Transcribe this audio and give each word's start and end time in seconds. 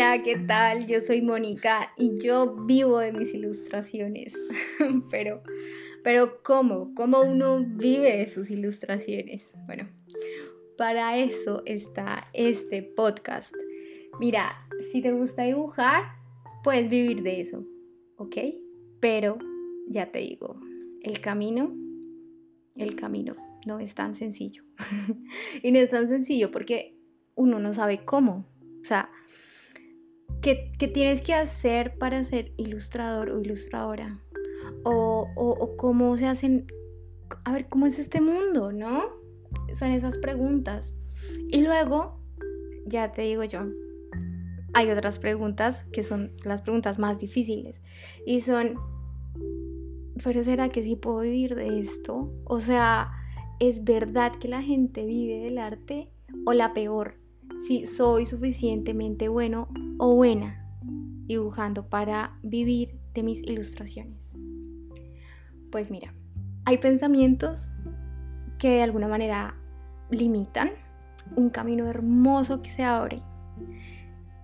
Hola, 0.00 0.22
¿qué 0.22 0.36
tal? 0.36 0.86
Yo 0.86 1.00
soy 1.00 1.22
Mónica 1.22 1.92
y 1.96 2.20
yo 2.22 2.54
vivo 2.66 3.00
de 3.00 3.12
mis 3.12 3.34
ilustraciones. 3.34 4.32
pero, 5.10 5.42
pero 6.04 6.40
¿cómo? 6.44 6.94
¿Cómo 6.94 7.22
uno 7.22 7.66
vive 7.66 8.16
de 8.18 8.28
sus 8.28 8.48
ilustraciones? 8.48 9.50
Bueno, 9.66 9.88
para 10.76 11.18
eso 11.18 11.64
está 11.66 12.28
este 12.32 12.84
podcast. 12.84 13.52
Mira, 14.20 14.52
si 14.92 15.02
te 15.02 15.10
gusta 15.10 15.42
dibujar, 15.42 16.04
puedes 16.62 16.88
vivir 16.88 17.24
de 17.24 17.40
eso, 17.40 17.64
¿ok? 18.18 18.36
Pero 19.00 19.38
ya 19.88 20.12
te 20.12 20.20
digo, 20.20 20.60
el 21.02 21.20
camino, 21.20 21.74
el 22.76 22.94
camino 22.94 23.34
no 23.66 23.80
es 23.80 23.96
tan 23.96 24.14
sencillo. 24.14 24.62
y 25.64 25.72
no 25.72 25.80
es 25.80 25.90
tan 25.90 26.08
sencillo 26.08 26.52
porque 26.52 26.96
uno 27.34 27.58
no 27.58 27.74
sabe 27.74 28.04
cómo. 28.04 28.46
O 28.80 28.84
sea, 28.84 29.10
¿qué, 30.42 30.70
tienes 30.92 31.22
que 31.22 31.34
hacer 31.34 31.96
para 31.98 32.22
ser 32.24 32.52
ilustrador 32.56 33.30
o 33.30 33.40
ilustradora? 33.40 34.20
O, 34.84 35.28
o, 35.36 35.76
cómo 35.76 36.16
se 36.16 36.26
hacen, 36.26 36.66
a 37.44 37.52
ver, 37.52 37.68
¿cómo 37.68 37.86
es 37.86 37.98
este 37.98 38.20
mundo, 38.20 38.72
no? 38.72 39.04
Son 39.72 39.90
esas 39.90 40.18
preguntas. 40.18 40.94
Y 41.50 41.62
luego, 41.62 42.20
ya 42.86 43.12
te 43.12 43.22
digo 43.22 43.44
yo, 43.44 43.66
hay 44.74 44.90
otras 44.90 45.18
preguntas 45.18 45.84
que 45.92 46.02
son 46.02 46.32
las 46.44 46.62
preguntas 46.62 46.98
más 46.98 47.18
difíciles. 47.18 47.82
Y 48.26 48.40
son, 48.40 48.74
pero 50.22 50.42
¿será 50.42 50.68
que 50.68 50.82
sí 50.82 50.96
puedo 50.96 51.20
vivir 51.20 51.54
de 51.54 51.80
esto? 51.80 52.32
O 52.44 52.60
sea, 52.60 53.10
¿es 53.60 53.84
verdad 53.84 54.32
que 54.36 54.48
la 54.48 54.62
gente 54.62 55.04
vive 55.04 55.40
del 55.40 55.58
arte? 55.58 56.10
O 56.44 56.52
la 56.52 56.74
peor, 56.74 57.18
si 57.66 57.86
soy 57.86 58.26
suficientemente 58.26 59.28
bueno 59.28 59.68
o 59.98 60.14
buena 60.14 60.64
dibujando 61.26 61.88
para 61.88 62.38
vivir 62.42 62.98
de 63.14 63.22
mis 63.22 63.42
ilustraciones. 63.42 64.34
Pues 65.70 65.90
mira, 65.90 66.14
hay 66.64 66.78
pensamientos 66.78 67.70
que 68.58 68.70
de 68.70 68.82
alguna 68.82 69.08
manera 69.08 69.54
limitan 70.10 70.70
un 71.36 71.50
camino 71.50 71.86
hermoso 71.86 72.62
que 72.62 72.70
se 72.70 72.82
abre. 72.82 73.22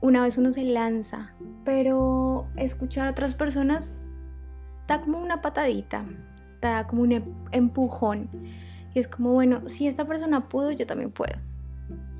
Una 0.01 0.23
vez 0.23 0.37
uno 0.37 0.53
se 0.53 0.65
lanza, 0.65 1.35
pero 1.65 2.47
escuchar 2.57 3.09
a 3.09 3.13
otras 3.13 3.35
personas 3.35 3.95
da 4.87 5.01
como 5.01 5.19
una 5.19 5.41
patadita, 5.41 6.05
da 6.61 6.87
como 6.87 7.03
un 7.03 7.13
em-, 7.13 7.35
empujón. 7.53 8.29
Y 8.95 8.99
es 8.99 9.09
como, 9.09 9.33
bueno, 9.33 9.67
si 9.67 9.89
esta 9.89 10.07
persona 10.07 10.49
pudo, 10.49 10.71
yo 10.73 10.87
también 10.87 11.11
puedo. 11.11 11.35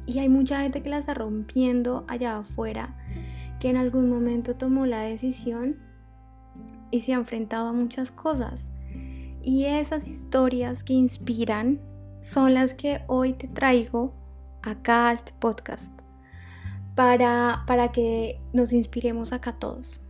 Y 0.07 0.19
hay 0.19 0.29
mucha 0.29 0.61
gente 0.63 0.83
que 0.83 0.91
la 0.91 0.99
está 0.99 1.15
rompiendo 1.15 2.05
allá 2.09 2.39
afuera, 2.39 2.97
que 3.61 3.71
en 3.71 3.77
algún 3.77 4.09
momento 4.09 4.57
tomó 4.57 4.87
la 4.87 5.01
decisión 5.01 5.77
y 6.91 7.01
se 7.01 7.13
ha 7.13 7.17
enfrentado 7.17 7.69
a 7.69 7.73
muchas 7.73 8.11
cosas. 8.11 8.71
Y 9.43 9.65
esas 9.65 10.07
historias 10.07 10.85
que 10.85 10.93
inspiran 10.93 11.81
son 12.21 12.55
las 12.55 12.75
que 12.75 13.03
hoy 13.07 13.35
te 13.35 13.49
traigo 13.49 14.15
acá 14.63 15.09
a 15.09 15.13
este 15.13 15.33
podcast 15.39 15.93
para, 16.95 17.65
para 17.67 17.93
que 17.93 18.41
nos 18.53 18.73
inspiremos 18.73 19.33
acá 19.33 19.53
todos. 19.59 20.01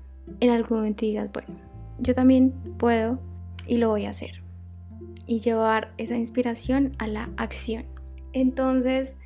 En 0.41 0.51
algún 0.51 0.79
momento 0.79 1.05
digas, 1.05 1.33
bueno, 1.33 1.55
yo 1.98 2.14
también 2.14 2.53
puedo 2.79 3.19
y 3.67 3.79
lo 3.79 3.89
voy 3.89 4.06
a 4.06 4.11
hacer. 4.11 4.42
Y 5.27 5.41
llevar 5.41 5.92
esa 5.97 6.17
inspiración 6.17 6.92
a 6.98 7.06
la 7.06 7.31
acción. 7.36 7.86
Entonces, 8.33 9.17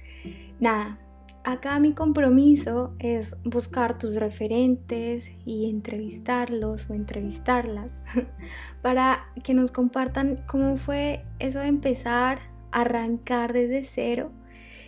Nada, 0.61 0.99
acá 1.45 1.79
mi 1.79 1.93
compromiso 1.93 2.93
es 2.99 3.37
buscar 3.45 3.97
tus 3.97 4.17
referentes 4.17 5.31
y 5.45 5.71
entrevistarlos 5.71 6.91
o 6.91 6.95
entrevistarlas 6.95 7.93
para 8.83 9.27
que 9.45 9.55
nos 9.55 9.71
compartan 9.71 10.43
cómo 10.49 10.77
fue 10.77 11.25
eso 11.39 11.61
de 11.61 11.69
empezar, 11.69 12.41
arrancar 12.73 13.53
desde 13.53 13.85
cero 13.85 14.33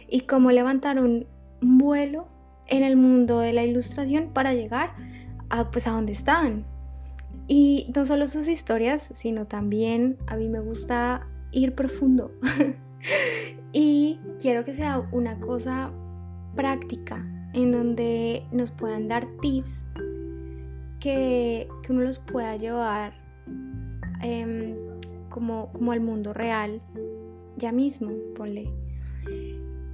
y 0.09 0.22
cómo 0.22 0.50
levantar 0.50 0.99
un 0.99 1.27
vuelo 1.61 2.27
en 2.67 2.83
el 2.83 2.97
mundo 2.97 3.39
de 3.39 3.53
la 3.53 3.65
ilustración 3.65 4.31
para 4.33 4.55
llegar 4.55 4.94
a 5.50 5.71
pues 5.71 5.87
a 5.87 5.93
donde 5.93 6.12
están. 6.12 6.65
Y 7.47 7.91
no 7.94 8.05
solo 8.06 8.27
sus 8.27 8.49
historias, 8.49 9.11
sino 9.15 9.47
también 9.47 10.19
a 10.27 10.37
mí 10.37 10.49
me 10.49 10.61
gusta 10.61 11.28
ir 11.53 11.75
profundo. 11.75 12.33
Y 13.72 14.19
quiero 14.41 14.65
que 14.65 14.75
sea 14.75 15.09
una 15.12 15.38
cosa 15.41 15.93
práctica, 16.55 17.25
en 17.55 17.72
donde 17.72 18.44
nos 18.53 18.71
puedan 18.71 19.09
dar 19.09 19.27
tips 19.41 19.84
que, 20.99 21.69
uno 21.88 22.03
los 22.03 22.19
pueda 22.19 22.56
llevar 22.56 23.15
em, 24.22 24.77
como, 25.28 25.72
como 25.72 25.93
al 25.93 26.00
mundo 26.00 26.33
real, 26.33 26.81
ya 27.56 27.72
mismo, 27.72 28.12
ponle. 28.37 28.71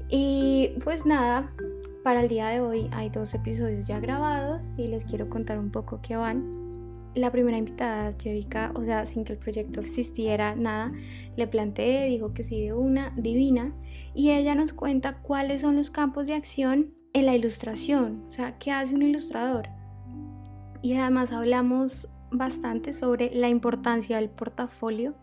Y 0.08 0.72
pues 0.84 1.04
nada, 1.06 1.52
para 2.04 2.22
el 2.22 2.28
día 2.28 2.48
de 2.48 2.60
hoy 2.60 2.88
hay 2.92 3.08
dos 3.10 3.34
episodios 3.34 3.86
ya 3.86 3.98
grabados 3.98 4.60
y 4.76 4.86
les 4.86 5.04
quiero 5.04 5.28
contar 5.28 5.58
un 5.58 5.70
poco 5.70 6.00
qué 6.02 6.16
van 6.16 6.65
la 7.16 7.32
primera 7.32 7.56
invitada, 7.56 8.14
Jevica, 8.20 8.72
o 8.74 8.84
sea, 8.84 9.06
sin 9.06 9.24
que 9.24 9.32
el 9.32 9.38
proyecto 9.38 9.80
existiera, 9.80 10.54
nada, 10.54 10.92
le 11.36 11.46
planteé, 11.46 12.06
dijo 12.06 12.34
que 12.34 12.44
sí 12.44 12.62
de 12.62 12.74
una, 12.74 13.12
divina, 13.16 13.74
y 14.14 14.30
ella 14.30 14.54
nos 14.54 14.72
cuenta 14.72 15.18
cuáles 15.22 15.62
son 15.62 15.76
los 15.76 15.90
campos 15.90 16.26
de 16.26 16.34
acción 16.34 16.94
en 17.14 17.26
la 17.26 17.34
ilustración, 17.34 18.24
o 18.28 18.32
sea, 18.32 18.58
qué 18.58 18.70
hace 18.70 18.94
un 18.94 19.02
ilustrador. 19.02 19.68
Y 20.82 20.94
además 20.94 21.32
hablamos 21.32 22.08
bastante 22.30 22.92
sobre 22.92 23.34
la 23.34 23.48
importancia 23.48 24.16
del 24.16 24.28
portafolio, 24.28 25.14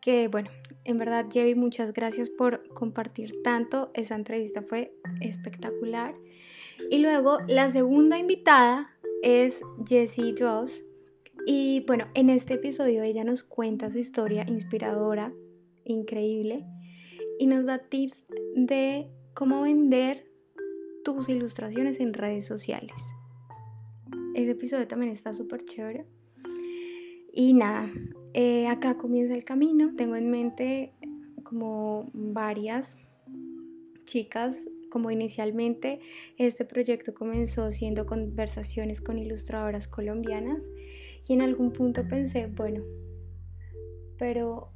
que 0.00 0.28
bueno, 0.28 0.50
en 0.84 0.98
verdad, 0.98 1.26
Jevi, 1.30 1.56
muchas 1.56 1.92
gracias 1.92 2.30
por 2.30 2.66
compartir 2.68 3.42
tanto, 3.42 3.90
esa 3.94 4.14
entrevista 4.14 4.62
fue 4.62 4.94
espectacular. 5.20 6.14
Y 6.90 6.98
luego 6.98 7.38
la 7.48 7.70
segunda 7.72 8.18
invitada 8.18 8.88
es 9.22 9.60
Jessie 9.84 10.32
Dross, 10.34 10.84
y 11.50 11.82
bueno, 11.86 12.08
en 12.12 12.28
este 12.28 12.54
episodio 12.54 13.02
ella 13.02 13.24
nos 13.24 13.42
cuenta 13.42 13.88
su 13.88 13.96
historia 13.96 14.44
inspiradora, 14.46 15.32
increíble, 15.86 16.66
y 17.38 17.46
nos 17.46 17.64
da 17.64 17.78
tips 17.78 18.26
de 18.54 19.08
cómo 19.32 19.62
vender 19.62 20.30
tus 21.04 21.30
ilustraciones 21.30 22.00
en 22.00 22.12
redes 22.12 22.46
sociales. 22.46 22.92
Ese 24.34 24.50
episodio 24.50 24.86
también 24.86 25.10
está 25.10 25.32
súper 25.32 25.64
chévere. 25.64 26.04
Y 27.32 27.54
nada, 27.54 27.88
eh, 28.34 28.66
acá 28.66 28.98
comienza 28.98 29.34
el 29.34 29.44
camino. 29.44 29.94
Tengo 29.96 30.16
en 30.16 30.30
mente 30.30 30.92
como 31.44 32.10
varias 32.12 32.98
chicas 34.04 34.58
como 34.90 35.10
inicialmente 35.10 36.00
este 36.36 36.64
proyecto 36.64 37.14
comenzó 37.14 37.70
siendo 37.70 38.06
conversaciones 38.06 39.00
con 39.00 39.18
ilustradoras 39.18 39.88
colombianas 39.88 40.62
y 41.26 41.34
en 41.34 41.42
algún 41.42 41.72
punto 41.72 42.06
pensé, 42.08 42.46
bueno, 42.46 42.82
pero, 44.18 44.72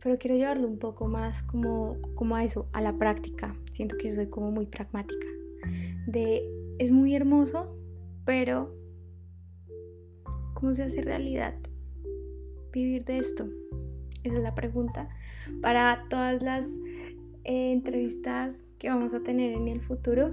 pero 0.00 0.18
quiero 0.18 0.36
llevarlo 0.36 0.66
un 0.66 0.78
poco 0.78 1.06
más 1.06 1.42
como, 1.42 1.98
como 2.14 2.36
a 2.36 2.44
eso, 2.44 2.68
a 2.72 2.80
la 2.80 2.96
práctica. 2.96 3.56
Siento 3.72 3.96
que 3.96 4.14
soy 4.14 4.28
como 4.28 4.50
muy 4.50 4.66
pragmática. 4.66 5.26
De, 6.06 6.42
es 6.78 6.90
muy 6.90 7.14
hermoso, 7.14 7.76
pero 8.24 8.74
¿cómo 10.54 10.72
se 10.74 10.84
hace 10.84 11.02
realidad 11.02 11.54
vivir 12.72 13.04
de 13.04 13.18
esto? 13.18 13.48
Esa 14.22 14.36
es 14.36 14.42
la 14.42 14.54
pregunta. 14.54 15.08
Para 15.60 16.06
todas 16.08 16.42
las 16.42 16.66
eh, 17.44 17.72
entrevistas 17.72 18.56
vamos 18.88 19.14
a 19.14 19.20
tener 19.20 19.52
en 19.52 19.68
el 19.68 19.80
futuro 19.80 20.32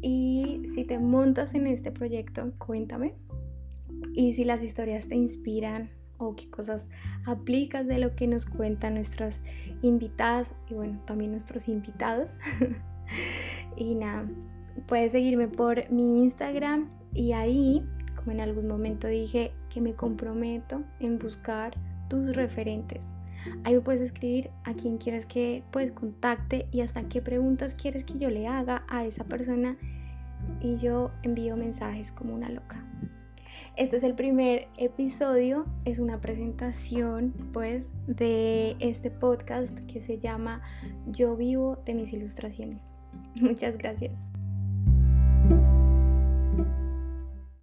y 0.00 0.62
si 0.74 0.84
te 0.84 0.98
montas 0.98 1.54
en 1.54 1.66
este 1.66 1.90
proyecto, 1.90 2.52
cuéntame 2.58 3.14
y 4.14 4.34
si 4.34 4.44
las 4.44 4.62
historias 4.62 5.06
te 5.06 5.14
inspiran 5.14 5.88
o 6.18 6.36
qué 6.36 6.48
cosas 6.48 6.88
aplicas 7.26 7.86
de 7.86 7.98
lo 7.98 8.14
que 8.14 8.26
nos 8.26 8.46
cuentan 8.46 8.94
nuestras 8.94 9.42
invitadas 9.82 10.52
y 10.70 10.74
bueno, 10.74 10.98
también 11.04 11.32
nuestros 11.32 11.68
invitados. 11.68 12.30
y 13.76 13.94
nada, 13.94 14.28
puedes 14.86 15.12
seguirme 15.12 15.48
por 15.48 15.90
mi 15.90 16.22
Instagram 16.22 16.88
y 17.12 17.32
ahí, 17.32 17.84
como 18.16 18.32
en 18.32 18.40
algún 18.40 18.68
momento 18.68 19.08
dije, 19.08 19.52
que 19.70 19.80
me 19.80 19.94
comprometo 19.94 20.82
en 21.00 21.18
buscar 21.18 21.74
tus 22.08 22.36
referentes. 22.36 23.04
Ahí 23.64 23.78
puedes 23.78 24.02
escribir 24.02 24.50
a 24.64 24.74
quien 24.74 24.98
quieras 24.98 25.26
que 25.26 25.62
pues 25.70 25.92
contacte 25.92 26.66
y 26.70 26.80
hasta 26.80 27.08
qué 27.08 27.22
preguntas 27.22 27.74
quieres 27.74 28.04
que 28.04 28.18
yo 28.18 28.30
le 28.30 28.46
haga 28.46 28.84
a 28.88 29.04
esa 29.04 29.24
persona 29.24 29.76
y 30.60 30.76
yo 30.76 31.10
envío 31.22 31.56
mensajes 31.56 32.12
como 32.12 32.34
una 32.34 32.48
loca. 32.48 32.84
Este 33.76 33.96
es 33.96 34.02
el 34.02 34.14
primer 34.14 34.68
episodio, 34.76 35.64
es 35.86 35.98
una 35.98 36.20
presentación 36.20 37.32
pues 37.52 37.86
de 38.06 38.76
este 38.80 39.10
podcast 39.10 39.78
que 39.86 40.00
se 40.00 40.18
llama 40.18 40.60
Yo 41.06 41.36
vivo 41.36 41.82
de 41.86 41.94
mis 41.94 42.12
ilustraciones. 42.12 42.82
Muchas 43.34 43.78
gracias. 43.78 44.31